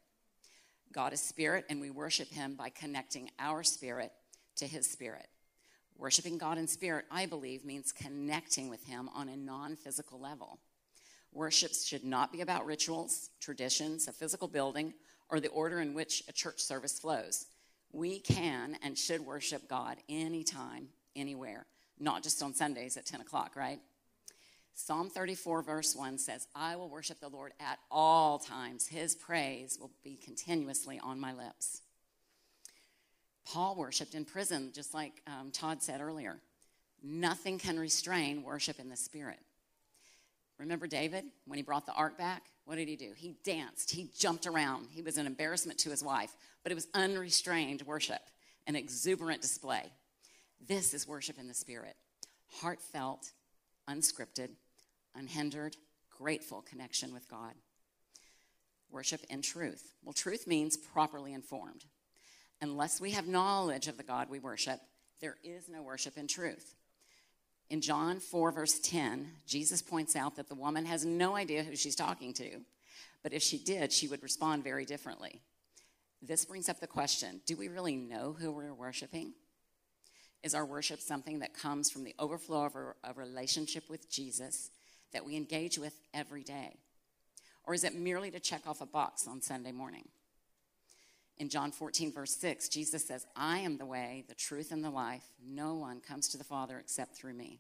[0.91, 4.12] God is spirit, and we worship him by connecting our spirit
[4.60, 5.28] to his spirit.
[5.98, 10.60] Worshiping God in spirit, I believe, means connecting with him on a non physical level.
[11.34, 14.93] Worship should not be about rituals, traditions, a physical building,
[15.30, 17.48] or the order in which a church service flows.
[17.91, 21.65] We can and should worship God anytime, anywhere,
[22.00, 23.80] not just on Sundays at 10 o'clock, right?
[24.74, 28.88] Psalm 34, verse 1 says, I will worship the Lord at all times.
[28.88, 31.82] His praise will be continuously on my lips.
[33.51, 36.39] Paul worshiped in prison, just like um, Todd said earlier.
[37.01, 39.39] Nothing can restrain worship in the Spirit.
[40.59, 42.43] Remember David when he brought the ark back?
[42.65, 43.13] What did he do?
[43.15, 44.88] He danced, he jumped around.
[44.91, 46.31] He was an embarrassment to his wife,
[46.62, 48.21] but it was unrestrained worship,
[48.67, 49.91] an exuberant display.
[50.67, 51.95] This is worship in the Spirit
[52.62, 53.31] heartfelt,
[53.89, 54.49] unscripted,
[55.15, 55.77] unhindered,
[56.15, 57.53] grateful connection with God.
[58.91, 59.93] Worship in truth.
[60.03, 61.85] Well, truth means properly informed.
[62.62, 64.80] Unless we have knowledge of the God we worship,
[65.22, 66.76] there is no worship in truth.
[67.69, 71.76] In John 4, verse 10, Jesus points out that the woman has no idea who
[71.76, 72.62] she's talking to,
[73.22, 75.41] but if she did, she would respond very differently.
[76.22, 79.34] This brings up the question do we really know who we're worshiping?
[80.41, 84.72] Is our worship something that comes from the overflow of a, relationship with Jesus
[85.12, 86.78] that we engage with every day?
[87.65, 90.08] Or is it merely to check off a box on Sunday morning?
[91.39, 94.89] In John 14, verse 6, Jesus says, I am the way, the truth, and the
[94.89, 95.23] life.
[95.41, 97.60] No one comes to the Father except through me.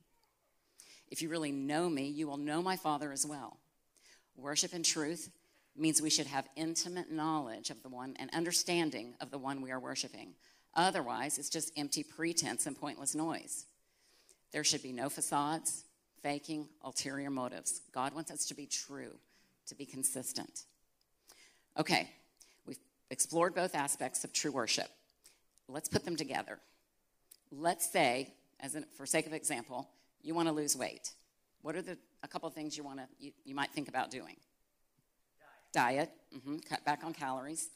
[1.07, 3.57] If you really know me, you will know my Father as well.
[4.35, 5.31] Worship in truth
[5.77, 9.71] means we should have intimate knowledge of the one and understanding of the one we
[9.71, 10.33] are worshiping.
[10.75, 13.65] Otherwise, it's just empty pretense and pointless noise.
[14.51, 15.85] There should be no facades,
[16.21, 17.81] faking, ulterior motives.
[17.93, 19.15] God wants us to be true,
[19.67, 20.63] to be consistent.
[21.77, 22.09] Okay,
[23.09, 24.89] explored both aspects of true worship.
[25.67, 26.59] Let's put them together.
[27.51, 29.89] Let's say, as in, for sake of example,
[30.21, 31.11] you want to lose weight.
[31.61, 34.35] What are the a couple things you want to you, you might think about doing?
[35.71, 37.69] Diet, Diet mm-hmm, cut back on calories,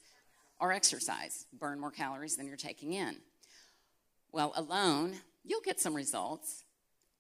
[0.60, 3.18] or exercise, burn more calories than you're taking in.
[4.32, 6.64] Well, alone, you'll get some results,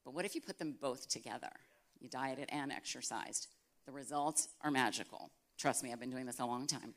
[0.03, 1.51] but what if you put them both together?
[1.99, 3.47] You dieted and exercised.
[3.85, 5.31] The results are magical.
[5.57, 6.93] Trust me, I've been doing this a long time.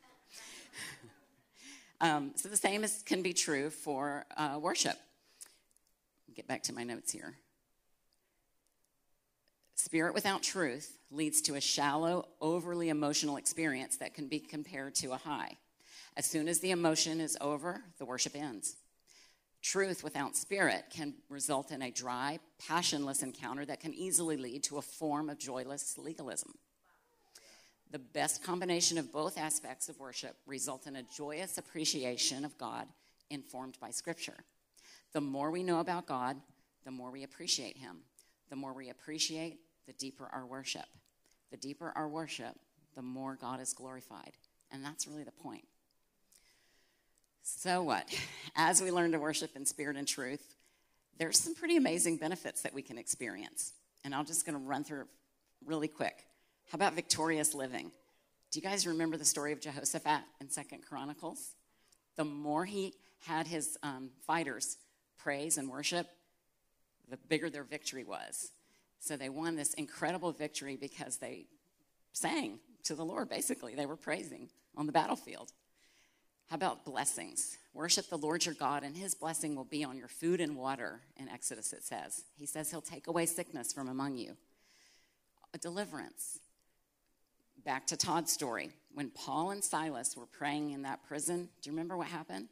[2.01, 4.97] um, so the same is, can be true for uh, worship.
[6.35, 7.35] Get back to my notes here.
[9.75, 15.13] Spirit without truth leads to a shallow, overly emotional experience that can be compared to
[15.13, 15.57] a high.
[16.15, 18.75] As soon as the emotion is over, the worship ends.
[19.61, 24.77] Truth without spirit can result in a dry, passionless encounter that can easily lead to
[24.77, 26.53] a form of joyless legalism.
[27.91, 32.87] The best combination of both aspects of worship result in a joyous appreciation of God
[33.29, 34.43] informed by Scripture.
[35.13, 36.37] The more we know about God,
[36.85, 37.97] the more we appreciate Him.
[38.49, 40.85] The more we appreciate, the deeper our worship.
[41.51, 42.55] The deeper our worship,
[42.95, 44.33] the more God is glorified.
[44.71, 45.65] And that's really the point.
[47.43, 48.13] So, what?
[48.55, 50.55] As we learn to worship in spirit and truth,
[51.17, 53.73] there's some pretty amazing benefits that we can experience.
[54.03, 55.05] And I'm just going to run through
[55.65, 56.25] really quick.
[56.69, 57.91] How about victorious living?
[58.51, 61.51] Do you guys remember the story of Jehoshaphat in Second Chronicles?
[62.17, 62.93] The more he
[63.25, 64.77] had his um, fighters
[65.17, 66.07] praise and worship,
[67.09, 68.51] the bigger their victory was.
[68.99, 71.45] So they won this incredible victory because they
[72.11, 73.73] sang to the Lord, basically.
[73.73, 75.53] They were praising on the battlefield.
[76.49, 77.57] How about blessings?
[77.73, 81.01] Worship the Lord your God, and his blessing will be on your food and water,
[81.15, 82.23] in Exodus it says.
[82.37, 84.35] He says he'll take away sickness from among you.
[85.53, 86.39] A deliverance
[87.67, 88.71] back to Todd's story.
[88.93, 92.47] When Paul and Silas were praying in that prison, do you remember what happened?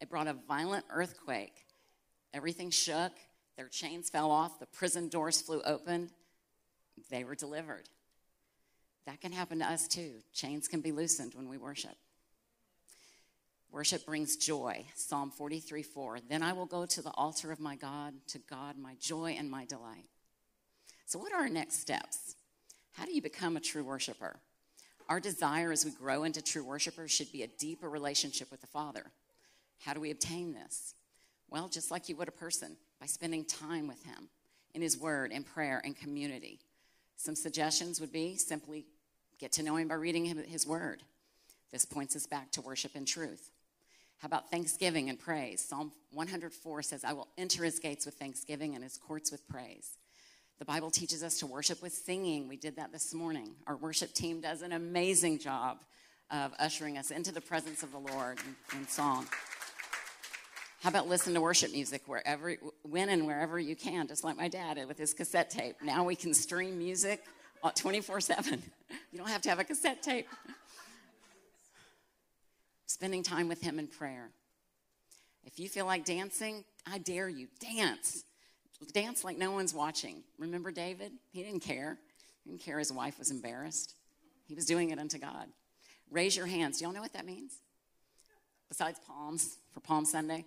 [0.00, 1.54] It brought a violent earthquake.
[2.34, 3.12] Everything shook,
[3.56, 6.10] their chains fell off, the prison doors flew open.
[7.10, 7.88] They were delivered.
[9.06, 10.14] That can happen to us too.
[10.32, 11.94] Chains can be loosened when we worship.
[13.70, 14.84] Worship brings joy.
[14.96, 16.18] Psalm 43 4.
[16.28, 19.48] Then I will go to the altar of my God, to God, my joy and
[19.48, 20.08] my delight.
[21.06, 22.34] So, what are our next steps?
[22.94, 24.36] How do you become a true worshiper?
[25.08, 28.66] Our desire as we grow into true worshipers should be a deeper relationship with the
[28.66, 29.04] Father.
[29.84, 30.94] How do we obtain this?
[31.50, 34.28] Well, just like you would a person, by spending time with Him
[34.74, 36.60] in His Word, in prayer, and community.
[37.16, 38.86] Some suggestions would be simply
[39.38, 41.02] get to know Him by reading His Word.
[41.70, 43.50] This points us back to worship and truth.
[44.18, 45.60] How about thanksgiving and praise?
[45.60, 49.98] Psalm 104 says, I will enter His gates with thanksgiving and His courts with praise.
[50.60, 52.46] The Bible teaches us to worship with singing.
[52.48, 53.50] We did that this morning.
[53.66, 55.78] Our worship team does an amazing job
[56.30, 58.38] of ushering us into the presence of the Lord
[58.72, 59.26] in, in song.
[60.80, 64.48] How about listen to worship music wherever, when and wherever you can, just like my
[64.48, 65.76] dad did with his cassette tape.
[65.82, 67.24] Now we can stream music
[67.74, 68.62] 24 7.
[69.10, 70.26] You don't have to have a cassette tape.
[72.86, 74.30] Spending time with him in prayer.
[75.44, 78.24] If you feel like dancing, I dare you, dance
[78.92, 80.22] dance like no one's watching.
[80.38, 81.12] Remember David?
[81.32, 81.98] He didn't care.
[82.44, 83.94] He didn't care his wife was embarrassed.
[84.46, 85.46] He was doing it unto God.
[86.10, 86.78] Raise your hands.
[86.78, 87.54] Do y'all know what that means?
[88.68, 90.44] Besides palms for Palm Sunday,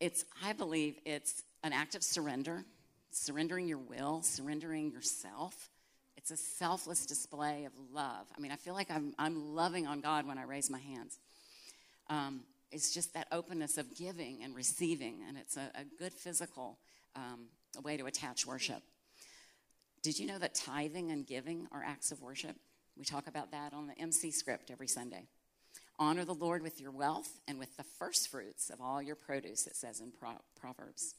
[0.00, 2.64] It's, I believe, it's an act of surrender,
[3.10, 5.70] surrendering your will, surrendering yourself.
[6.16, 8.26] It's a selfless display of love.
[8.36, 11.18] I mean, I feel like I'm, I'm loving on God when I raise my hands.
[12.10, 16.78] Um, it's just that openness of giving and receiving, and it's a, a good physical
[17.16, 17.46] um,
[17.82, 18.82] way to attach worship.
[20.02, 22.56] Did you know that tithing and giving are acts of worship?
[22.96, 25.26] We talk about that on the MC script every Sunday.
[25.98, 29.66] Honor the Lord with your wealth and with the first fruits of all your produce,
[29.66, 31.14] it says in Pro- Proverbs.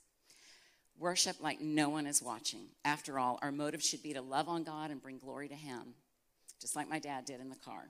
[0.97, 2.67] Worship like no one is watching.
[2.83, 5.95] After all, our motive should be to love on God and bring glory to Him,
[6.61, 7.89] just like my dad did in the car.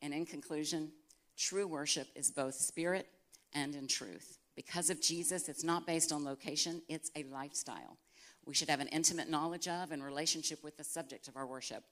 [0.00, 0.92] And in conclusion,
[1.36, 3.08] true worship is both spirit
[3.52, 4.38] and in truth.
[4.56, 7.98] Because of Jesus, it's not based on location, it's a lifestyle.
[8.46, 11.82] We should have an intimate knowledge of and relationship with the subject of our worship.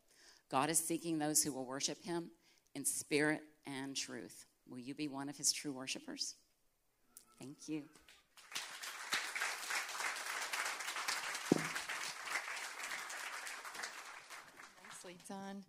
[0.51, 2.31] God is seeking those who will worship Him
[2.75, 4.45] in spirit and truth.
[4.69, 6.35] Will you be one of His true worshipers?
[7.39, 7.83] Thank you.
[14.85, 15.65] Nicely done.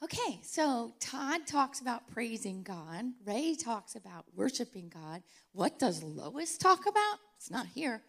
[0.00, 3.06] Okay, so Todd talks about praising God.
[3.26, 5.24] Ray talks about worshiping God.
[5.52, 7.18] What does Lois talk about?
[7.36, 8.00] It's not here.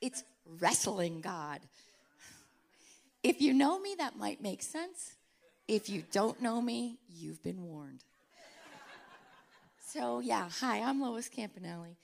[0.00, 0.24] It's
[0.58, 1.60] wrestling God.
[3.22, 5.14] If you know me, that might make sense.
[5.68, 8.02] If you don't know me, you've been warned.
[9.86, 11.94] So, yeah, hi, I'm Lois Campanelli.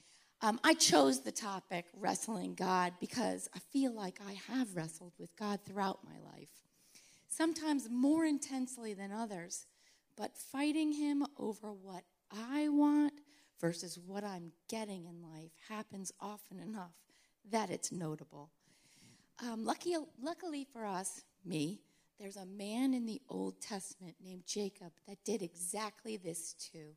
[0.41, 5.35] Um, I chose the topic, wrestling God, because I feel like I have wrestled with
[5.35, 6.49] God throughout my life
[7.35, 9.65] sometimes more intensely than others,
[10.15, 13.13] but fighting him over what I want
[13.59, 16.93] versus what I'm getting in life happens often enough
[17.51, 18.51] that it's notable.
[19.43, 21.81] Um, lucky, luckily for us, me,
[22.19, 26.95] there's a man in the Old Testament named Jacob that did exactly this too.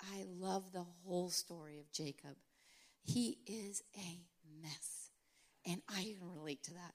[0.00, 2.36] I love the whole story of Jacob.
[3.02, 4.20] He is a
[4.60, 5.10] mess,
[5.64, 6.94] and I can relate to that.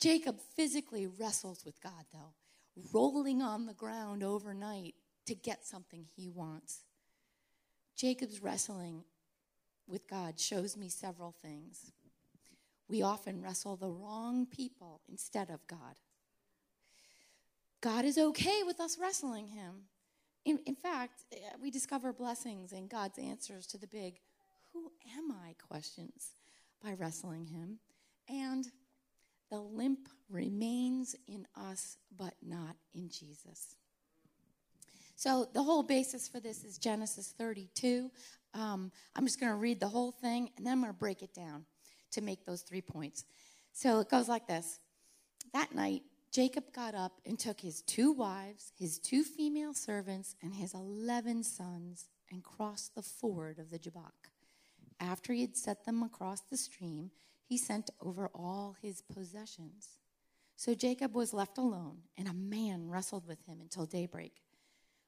[0.00, 2.34] Jacob physically wrestles with God, though,
[2.92, 4.94] rolling on the ground overnight
[5.26, 6.82] to get something he wants.
[7.96, 9.04] Jacob's wrestling
[9.88, 11.92] with God shows me several things.
[12.88, 15.96] We often wrestle the wrong people instead of God.
[17.80, 19.86] God is okay with us wrestling him.
[20.44, 24.20] In, in fact, eh, we discover blessings and God's answers to the big,
[24.72, 26.32] who am I questions
[26.82, 27.78] by wrestling him.
[28.28, 28.70] And
[29.50, 33.76] the limp remains in us, but not in Jesus.
[35.14, 38.10] So, the whole basis for this is Genesis 32.
[38.52, 41.22] Um, I'm just going to read the whole thing and then I'm going to break
[41.22, 41.64] it down
[42.12, 43.24] to make those three points.
[43.72, 44.78] So, it goes like this
[45.54, 50.54] That night, Jacob got up and took his two wives, his two female servants, and
[50.54, 54.28] his 11 sons and crossed the ford of the Jabbok.
[55.00, 57.10] After he had set them across the stream,
[57.46, 59.98] he sent over all his possessions.
[60.56, 64.42] So Jacob was left alone, and a man wrestled with him until daybreak.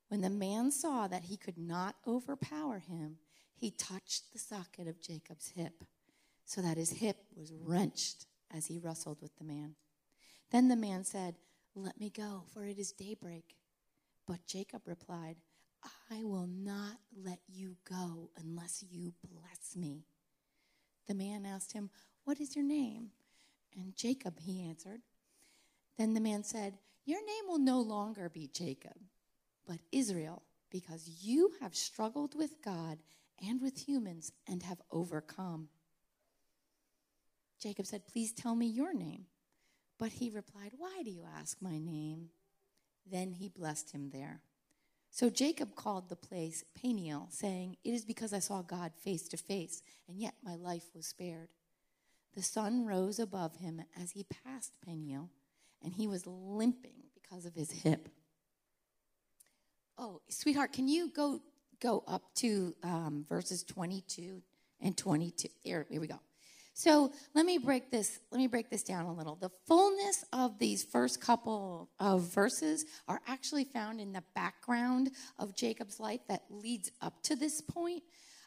[0.08, 3.16] When the man saw that he could not overpower him,
[3.54, 5.84] he touched the socket of Jacob's hip,
[6.44, 9.74] so that his hip was wrenched as he wrestled with the man.
[10.50, 11.34] Then the man said,
[11.74, 13.56] Let me go, for it is daybreak.
[14.26, 15.36] But Jacob replied,
[16.10, 20.04] I will not let you go unless you bless me.
[21.06, 21.90] The man asked him,
[22.28, 23.08] what is your name?
[23.74, 25.00] And Jacob, he answered.
[25.96, 26.74] Then the man said,
[27.06, 28.98] Your name will no longer be Jacob,
[29.66, 32.98] but Israel, because you have struggled with God
[33.42, 35.70] and with humans and have overcome.
[37.62, 39.24] Jacob said, Please tell me your name.
[39.98, 42.28] But he replied, Why do you ask my name?
[43.10, 44.42] Then he blessed him there.
[45.10, 49.38] So Jacob called the place Peniel, saying, It is because I saw God face to
[49.38, 51.48] face, and yet my life was spared.
[52.34, 55.30] The sun rose above him as he passed Peniel,
[55.82, 58.08] and he was limping because of his hip.
[59.96, 61.40] Oh, sweetheart, can you go
[61.80, 64.42] go up to um, verses 22
[64.80, 65.48] and 22?
[65.62, 66.20] Here, here we go.
[66.78, 68.20] So let me break this.
[68.30, 69.34] Let me break this down a little.
[69.34, 75.10] The fullness of these first couple of verses are actually found in the background
[75.40, 78.04] of Jacob's life that leads up to this point.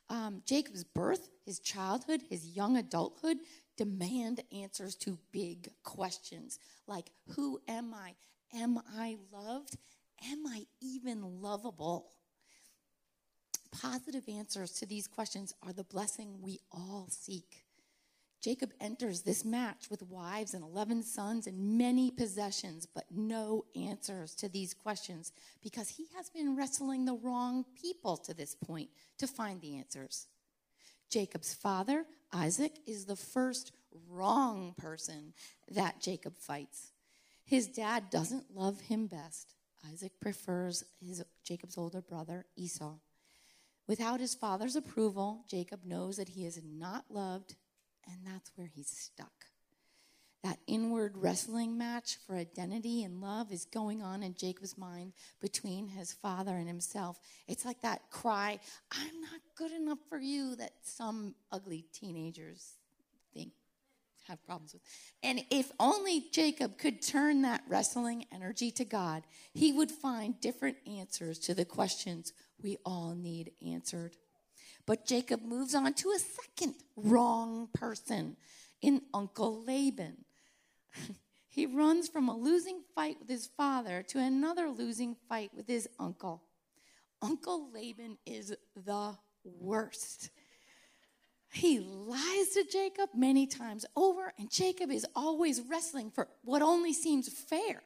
[0.10, 3.40] Um, Jacob's birth, his childhood, his young adulthood,
[3.78, 8.16] demand answers to big questions like Who am I?
[8.54, 9.78] Am I loved?
[10.30, 12.12] Am I even lovable?
[13.72, 17.64] Positive answers to these questions are the blessing we all seek.
[18.42, 24.34] Jacob enters this match with wives and 11 sons and many possessions, but no answers
[24.34, 29.28] to these questions because he has been wrestling the wrong people to this point to
[29.28, 30.28] find the answers.
[31.12, 33.74] Jacob's father, Isaac, is the first
[34.10, 35.34] wrong person
[35.70, 36.94] that Jacob fights.
[37.44, 39.54] His dad doesn't love him best.
[39.92, 42.96] Isaac prefers his Jacob's older brother, Esau.
[43.88, 47.56] Without his father's approval, Jacob knows that he is not loved
[48.06, 49.41] and that's where he's stuck.
[50.44, 55.88] That inward wrestling match for identity and love is going on in Jacob's mind between
[55.88, 57.20] his father and himself.
[57.48, 58.60] It's like that cry,
[58.92, 62.78] I'm not good enough for you, that some ugly teenagers
[63.36, 63.52] think
[64.28, 64.82] have problems with.
[65.22, 69.24] And if only Jacob could turn that wrestling energy to God,
[69.54, 74.16] he would find different answers to the questions we all need answered.
[74.86, 78.38] But Jacob moves on to a second wrong person
[78.82, 80.26] in Uncle Laban.
[81.48, 85.88] he runs from a losing fight with his father to another losing fight with his
[86.00, 86.44] uncle.
[87.22, 90.30] Uncle Laban is the worst.
[91.52, 96.94] He lies to Jacob many times over, and Jacob is always wrestling for what only
[96.94, 97.84] seems fair.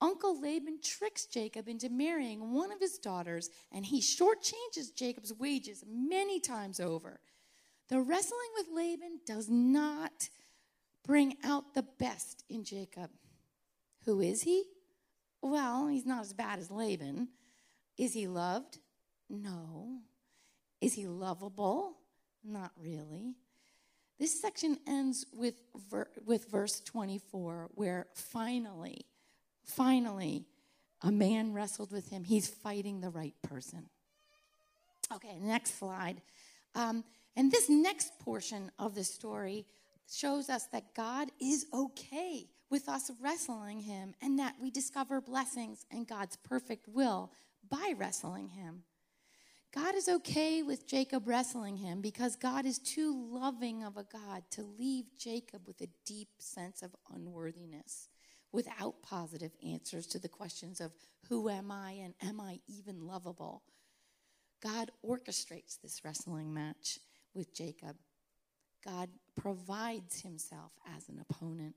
[0.00, 5.84] Uncle Laban tricks Jacob into marrying one of his daughters, and he shortchanges Jacob's wages
[5.88, 7.20] many times over.
[7.88, 10.28] The wrestling with Laban does not
[11.06, 13.10] bring out the best in Jacob.
[14.04, 14.64] Who is he?
[15.42, 17.28] Well, he's not as bad as Laban.
[17.96, 18.78] Is he loved?
[19.28, 20.00] No.
[20.80, 21.96] Is he lovable?
[22.44, 23.34] Not really.
[24.18, 25.54] This section ends with,
[25.90, 29.06] ver- with verse 24, where finally,
[29.66, 30.44] Finally,
[31.02, 32.24] a man wrestled with him.
[32.24, 33.90] He's fighting the right person.
[35.12, 36.22] Okay, next slide.
[36.74, 37.04] Um,
[37.36, 39.66] and this next portion of the story
[40.10, 45.84] shows us that God is okay with us wrestling him and that we discover blessings
[45.90, 47.32] and God's perfect will
[47.68, 48.82] by wrestling him.
[49.74, 54.42] God is okay with Jacob wrestling him because God is too loving of a God
[54.52, 58.08] to leave Jacob with a deep sense of unworthiness
[58.52, 60.92] without positive answers to the questions of
[61.28, 63.62] who am I and am I even lovable.
[64.62, 66.98] God orchestrates this wrestling match
[67.34, 67.96] with Jacob.
[68.84, 71.74] God provides himself as an opponent,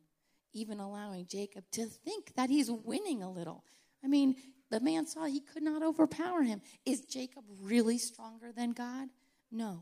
[0.54, 3.64] even allowing Jacob to think that he's winning a little.
[4.04, 4.36] I mean,
[4.70, 6.62] the man saw he could not overpower him.
[6.86, 9.10] Is Jacob really stronger than God?
[9.52, 9.82] No.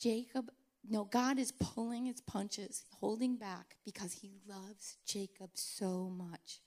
[0.00, 0.50] Jacob
[0.90, 6.60] no, God is pulling his punches, holding back because he loves Jacob so much.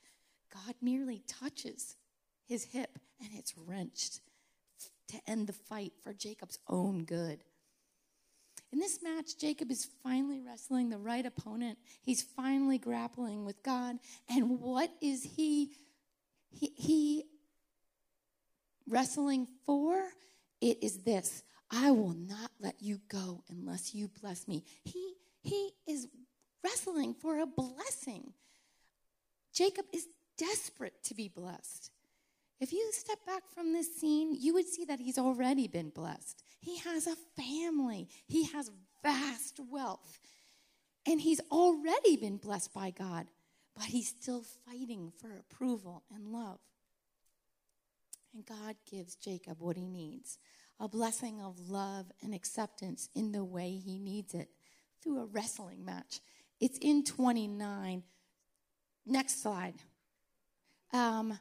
[0.54, 1.96] God merely touches
[2.46, 4.20] his hip and it's wrenched
[5.08, 7.44] to end the fight for Jacob's own good.
[8.72, 11.78] In this match, Jacob is finally wrestling the right opponent.
[12.02, 13.98] He's finally grappling with God.
[14.30, 15.72] And what is he,
[16.50, 17.24] he, he
[18.88, 20.02] wrestling for?
[20.62, 24.64] It is this I will not let you go unless you bless me.
[24.84, 26.08] He, he is
[26.64, 28.34] wrestling for a blessing.
[29.54, 30.08] Jacob is
[30.38, 31.92] desperate to be blessed.
[32.62, 36.44] If you step back from this scene, you would see that he's already been blessed.
[36.60, 38.70] He has a family, he has
[39.04, 40.20] vast wealth,
[41.08, 43.26] and he's already been blessed by God,
[43.76, 46.60] but he's still fighting for approval and love.
[48.32, 50.38] And God gives Jacob what he needs
[50.80, 54.50] a blessing of love and acceptance in the way he needs it
[55.04, 56.20] through a wrestling match.
[56.60, 58.04] It's in 29.
[59.06, 59.76] Next slide.
[60.92, 61.38] Um,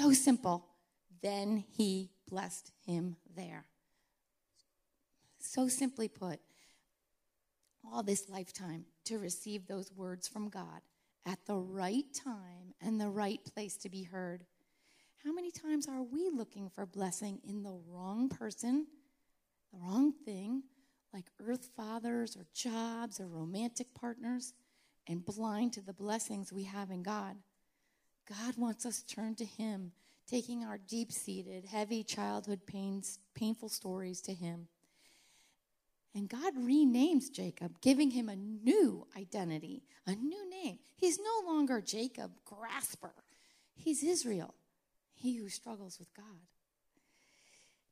[0.00, 0.66] so simple.
[1.22, 3.66] Then he blessed him there.
[5.38, 6.40] So simply put,
[7.84, 10.80] all this lifetime to receive those words from God
[11.26, 14.44] at the right time and the right place to be heard.
[15.24, 18.86] How many times are we looking for blessing in the wrong person,
[19.72, 20.62] the wrong thing,
[21.12, 24.54] like earth fathers or jobs or romantic partners,
[25.06, 27.36] and blind to the blessings we have in God?
[28.30, 29.92] God wants us to turn to Him,
[30.26, 34.68] taking our deep seated, heavy childhood pains, painful stories to Him
[36.14, 40.78] and God renames Jacob, giving him a new identity, a new name.
[40.96, 43.14] He's no longer Jacob, grasper.
[43.76, 44.54] He's Israel,
[45.14, 46.26] he who struggles with God.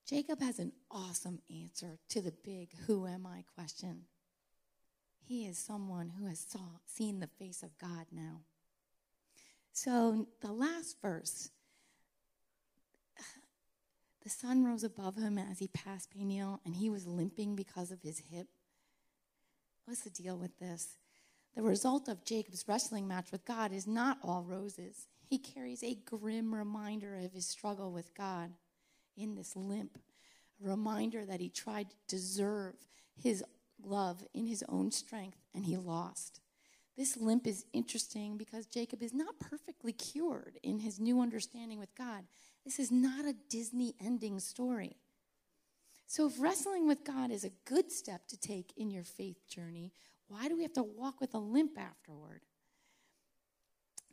[0.05, 4.03] Jacob has an awesome answer to the big who am I question.
[5.21, 8.41] He is someone who has saw, seen the face of God now.
[9.81, 11.51] So, the last verse,
[14.25, 18.03] The sun rose above him as he passed Peniel, and he was limping because of
[18.03, 18.49] his hip.
[19.85, 20.97] What's the deal with this?
[21.55, 25.07] The result of Jacob's wrestling match with God is not all roses.
[25.25, 28.51] He carries a grim reminder of his struggle with God
[29.17, 29.97] in this limp,
[30.61, 32.75] a reminder that he tried to deserve
[33.15, 33.45] his
[33.81, 36.41] love in his own strength and he lost.
[36.99, 41.95] This limp is interesting because Jacob is not perfectly cured in his new understanding with
[41.95, 42.25] God.
[42.65, 44.97] This is not a Disney ending story.
[46.09, 49.93] So, if wrestling with God is a good step to take in your faith journey,
[50.27, 52.41] why do we have to walk with a limp afterward?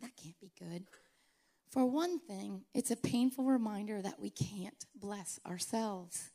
[0.01, 0.83] That can't be good.
[1.71, 6.29] For one thing, it's a painful reminder that we can't bless ourselves.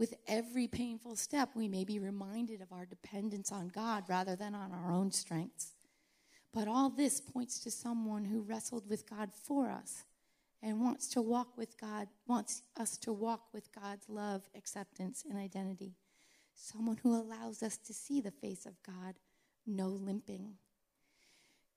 [0.00, 4.54] With every painful step, we may be reminded of our dependence on God rather than
[4.54, 5.74] on our own strengths.
[6.54, 10.04] But all this points to someone who wrestled with God for us
[10.62, 15.38] and wants to walk with God, wants us to walk with God's love, acceptance, and
[15.38, 15.96] identity.
[16.54, 19.16] Someone who allows us to see the face of God,
[19.66, 20.54] no limping.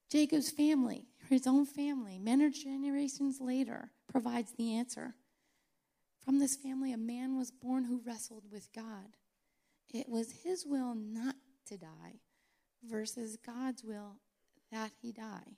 [0.10, 5.14] Jacob's family, his own family, many generations later, provides the answer.
[6.24, 9.18] From this family, a man was born who wrestled with God.
[9.94, 11.36] It was his will not
[11.68, 12.22] to die
[12.84, 14.18] versus God's will
[14.72, 15.58] that he die.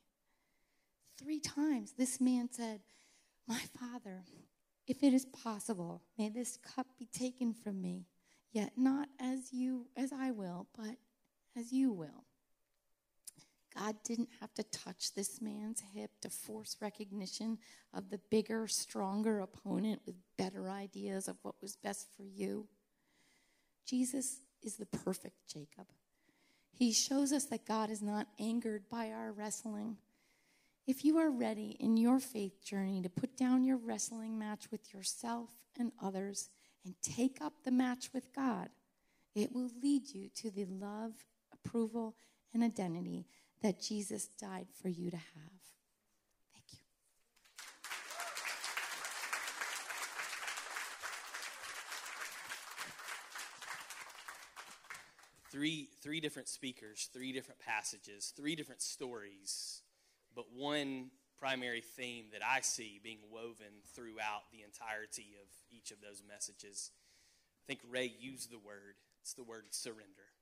[1.18, 2.82] Three times this man said,
[3.47, 4.24] My father,
[4.88, 8.07] if it is possible, may this cup be taken from me,
[8.51, 10.97] yet not as you as I will, but
[11.57, 12.26] as you will.
[13.78, 17.57] God didn't have to touch this man's hip to force recognition
[17.93, 22.67] of the bigger, stronger opponent with better ideas of what was best for you.
[23.86, 25.88] Jesus is the perfect Jacob.
[26.71, 29.97] He shows us that God is not angered by our wrestling.
[30.88, 34.93] If you are ready in your faith journey to put down your wrestling match with
[34.93, 35.49] yourself
[35.80, 36.49] and others
[36.86, 38.69] and take up the match with God,
[39.34, 41.13] it will lead you to the love,
[41.51, 42.15] approval,
[42.53, 43.26] and identity
[43.66, 45.24] that Jesus died for you to have.
[46.53, 46.78] Thank you.
[55.49, 59.82] Three, three different speakers, three different passages, three different stories,
[60.36, 61.09] but one
[61.39, 66.91] primary theme that I see being woven throughout the entirety of each of those messages.
[67.63, 70.34] I think Ray used the word, it's the word surrender.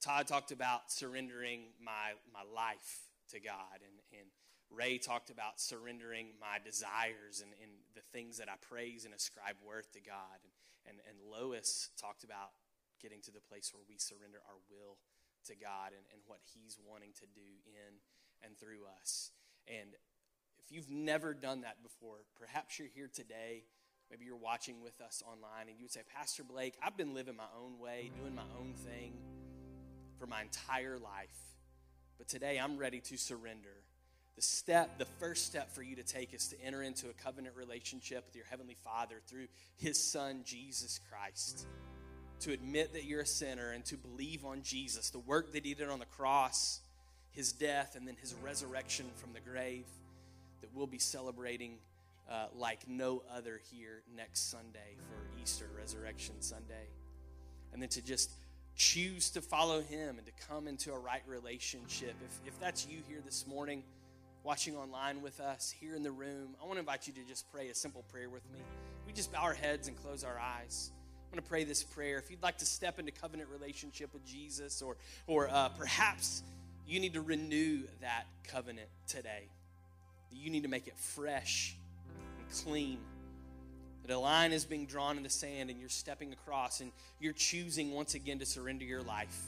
[0.00, 4.28] Todd talked about surrendering my, my life to God, and, and
[4.70, 9.56] Ray talked about surrendering my desires and, and the things that I praise and ascribe
[9.64, 10.38] worth to God.
[10.44, 10.52] And,
[10.86, 12.52] and, and Lois talked about
[13.00, 14.98] getting to the place where we surrender our will
[15.46, 17.98] to God and, and what He's wanting to do in
[18.44, 19.32] and through us.
[19.66, 19.96] And
[20.60, 23.64] if you've never done that before, perhaps you're here today.
[24.10, 27.36] Maybe you're watching with us online and you would say, Pastor Blake, I've been living
[27.36, 29.12] my own way, doing my own thing
[30.18, 31.38] for my entire life.
[32.18, 33.82] But today I'm ready to surrender.
[34.36, 37.56] The step, the first step for you to take is to enter into a covenant
[37.56, 39.46] relationship with your Heavenly Father through
[39.76, 41.66] His Son, Jesus Christ.
[42.40, 45.74] To admit that you're a sinner and to believe on Jesus, the work that He
[45.74, 46.80] did on the cross,
[47.32, 49.86] His death, and then His resurrection from the grave
[50.60, 51.78] that we'll be celebrating
[52.30, 56.86] uh, like no other here next Sunday for Easter Resurrection Sunday.
[57.72, 58.30] And then to just
[58.78, 62.14] choose to follow him and to come into a right relationship.
[62.24, 63.82] If, if that's you here this morning,
[64.44, 67.50] watching online with us, here in the room, I want to invite you to just
[67.52, 68.60] pray a simple prayer with me.
[69.04, 70.92] We just bow our heads and close our eyes.
[71.26, 72.18] I'm going to pray this prayer.
[72.18, 76.44] If you'd like to step into covenant relationship with Jesus, or, or uh, perhaps
[76.86, 79.48] you need to renew that covenant today,
[80.30, 81.76] you need to make it fresh
[82.38, 82.98] and clean
[84.08, 87.34] that a line is being drawn in the sand and you're stepping across and you're
[87.34, 89.38] choosing once again to surrender your life.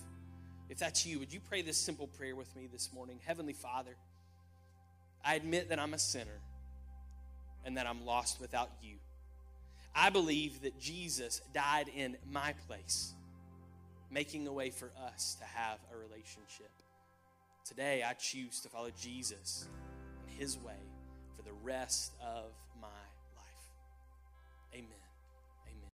[0.68, 3.18] If that's you, would you pray this simple prayer with me this morning?
[3.24, 3.96] Heavenly Father,
[5.24, 6.40] I admit that I'm a sinner
[7.64, 8.96] and that I'm lost without you.
[9.94, 13.14] I believe that Jesus died in my place,
[14.10, 16.70] making a way for us to have a relationship.
[17.64, 19.66] Today, I choose to follow Jesus
[20.20, 20.78] and his way
[21.34, 22.52] for the rest of
[24.72, 24.88] Amen.
[25.66, 25.90] Amen.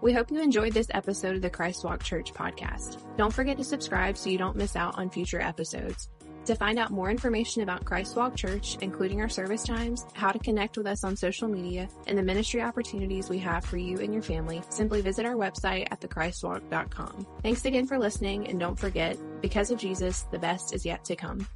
[0.00, 2.98] We hope you enjoyed this episode of the Christ Walk Church podcast.
[3.16, 6.10] Don't forget to subscribe so you don't miss out on future episodes.
[6.46, 10.38] To find out more information about Christ Walk Church, including our service times, how to
[10.38, 14.12] connect with us on social media, and the ministry opportunities we have for you and
[14.12, 17.26] your family, simply visit our website at thechristwalk.com.
[17.42, 21.16] Thanks again for listening, and don't forget, because of Jesus, the best is yet to
[21.16, 21.48] come.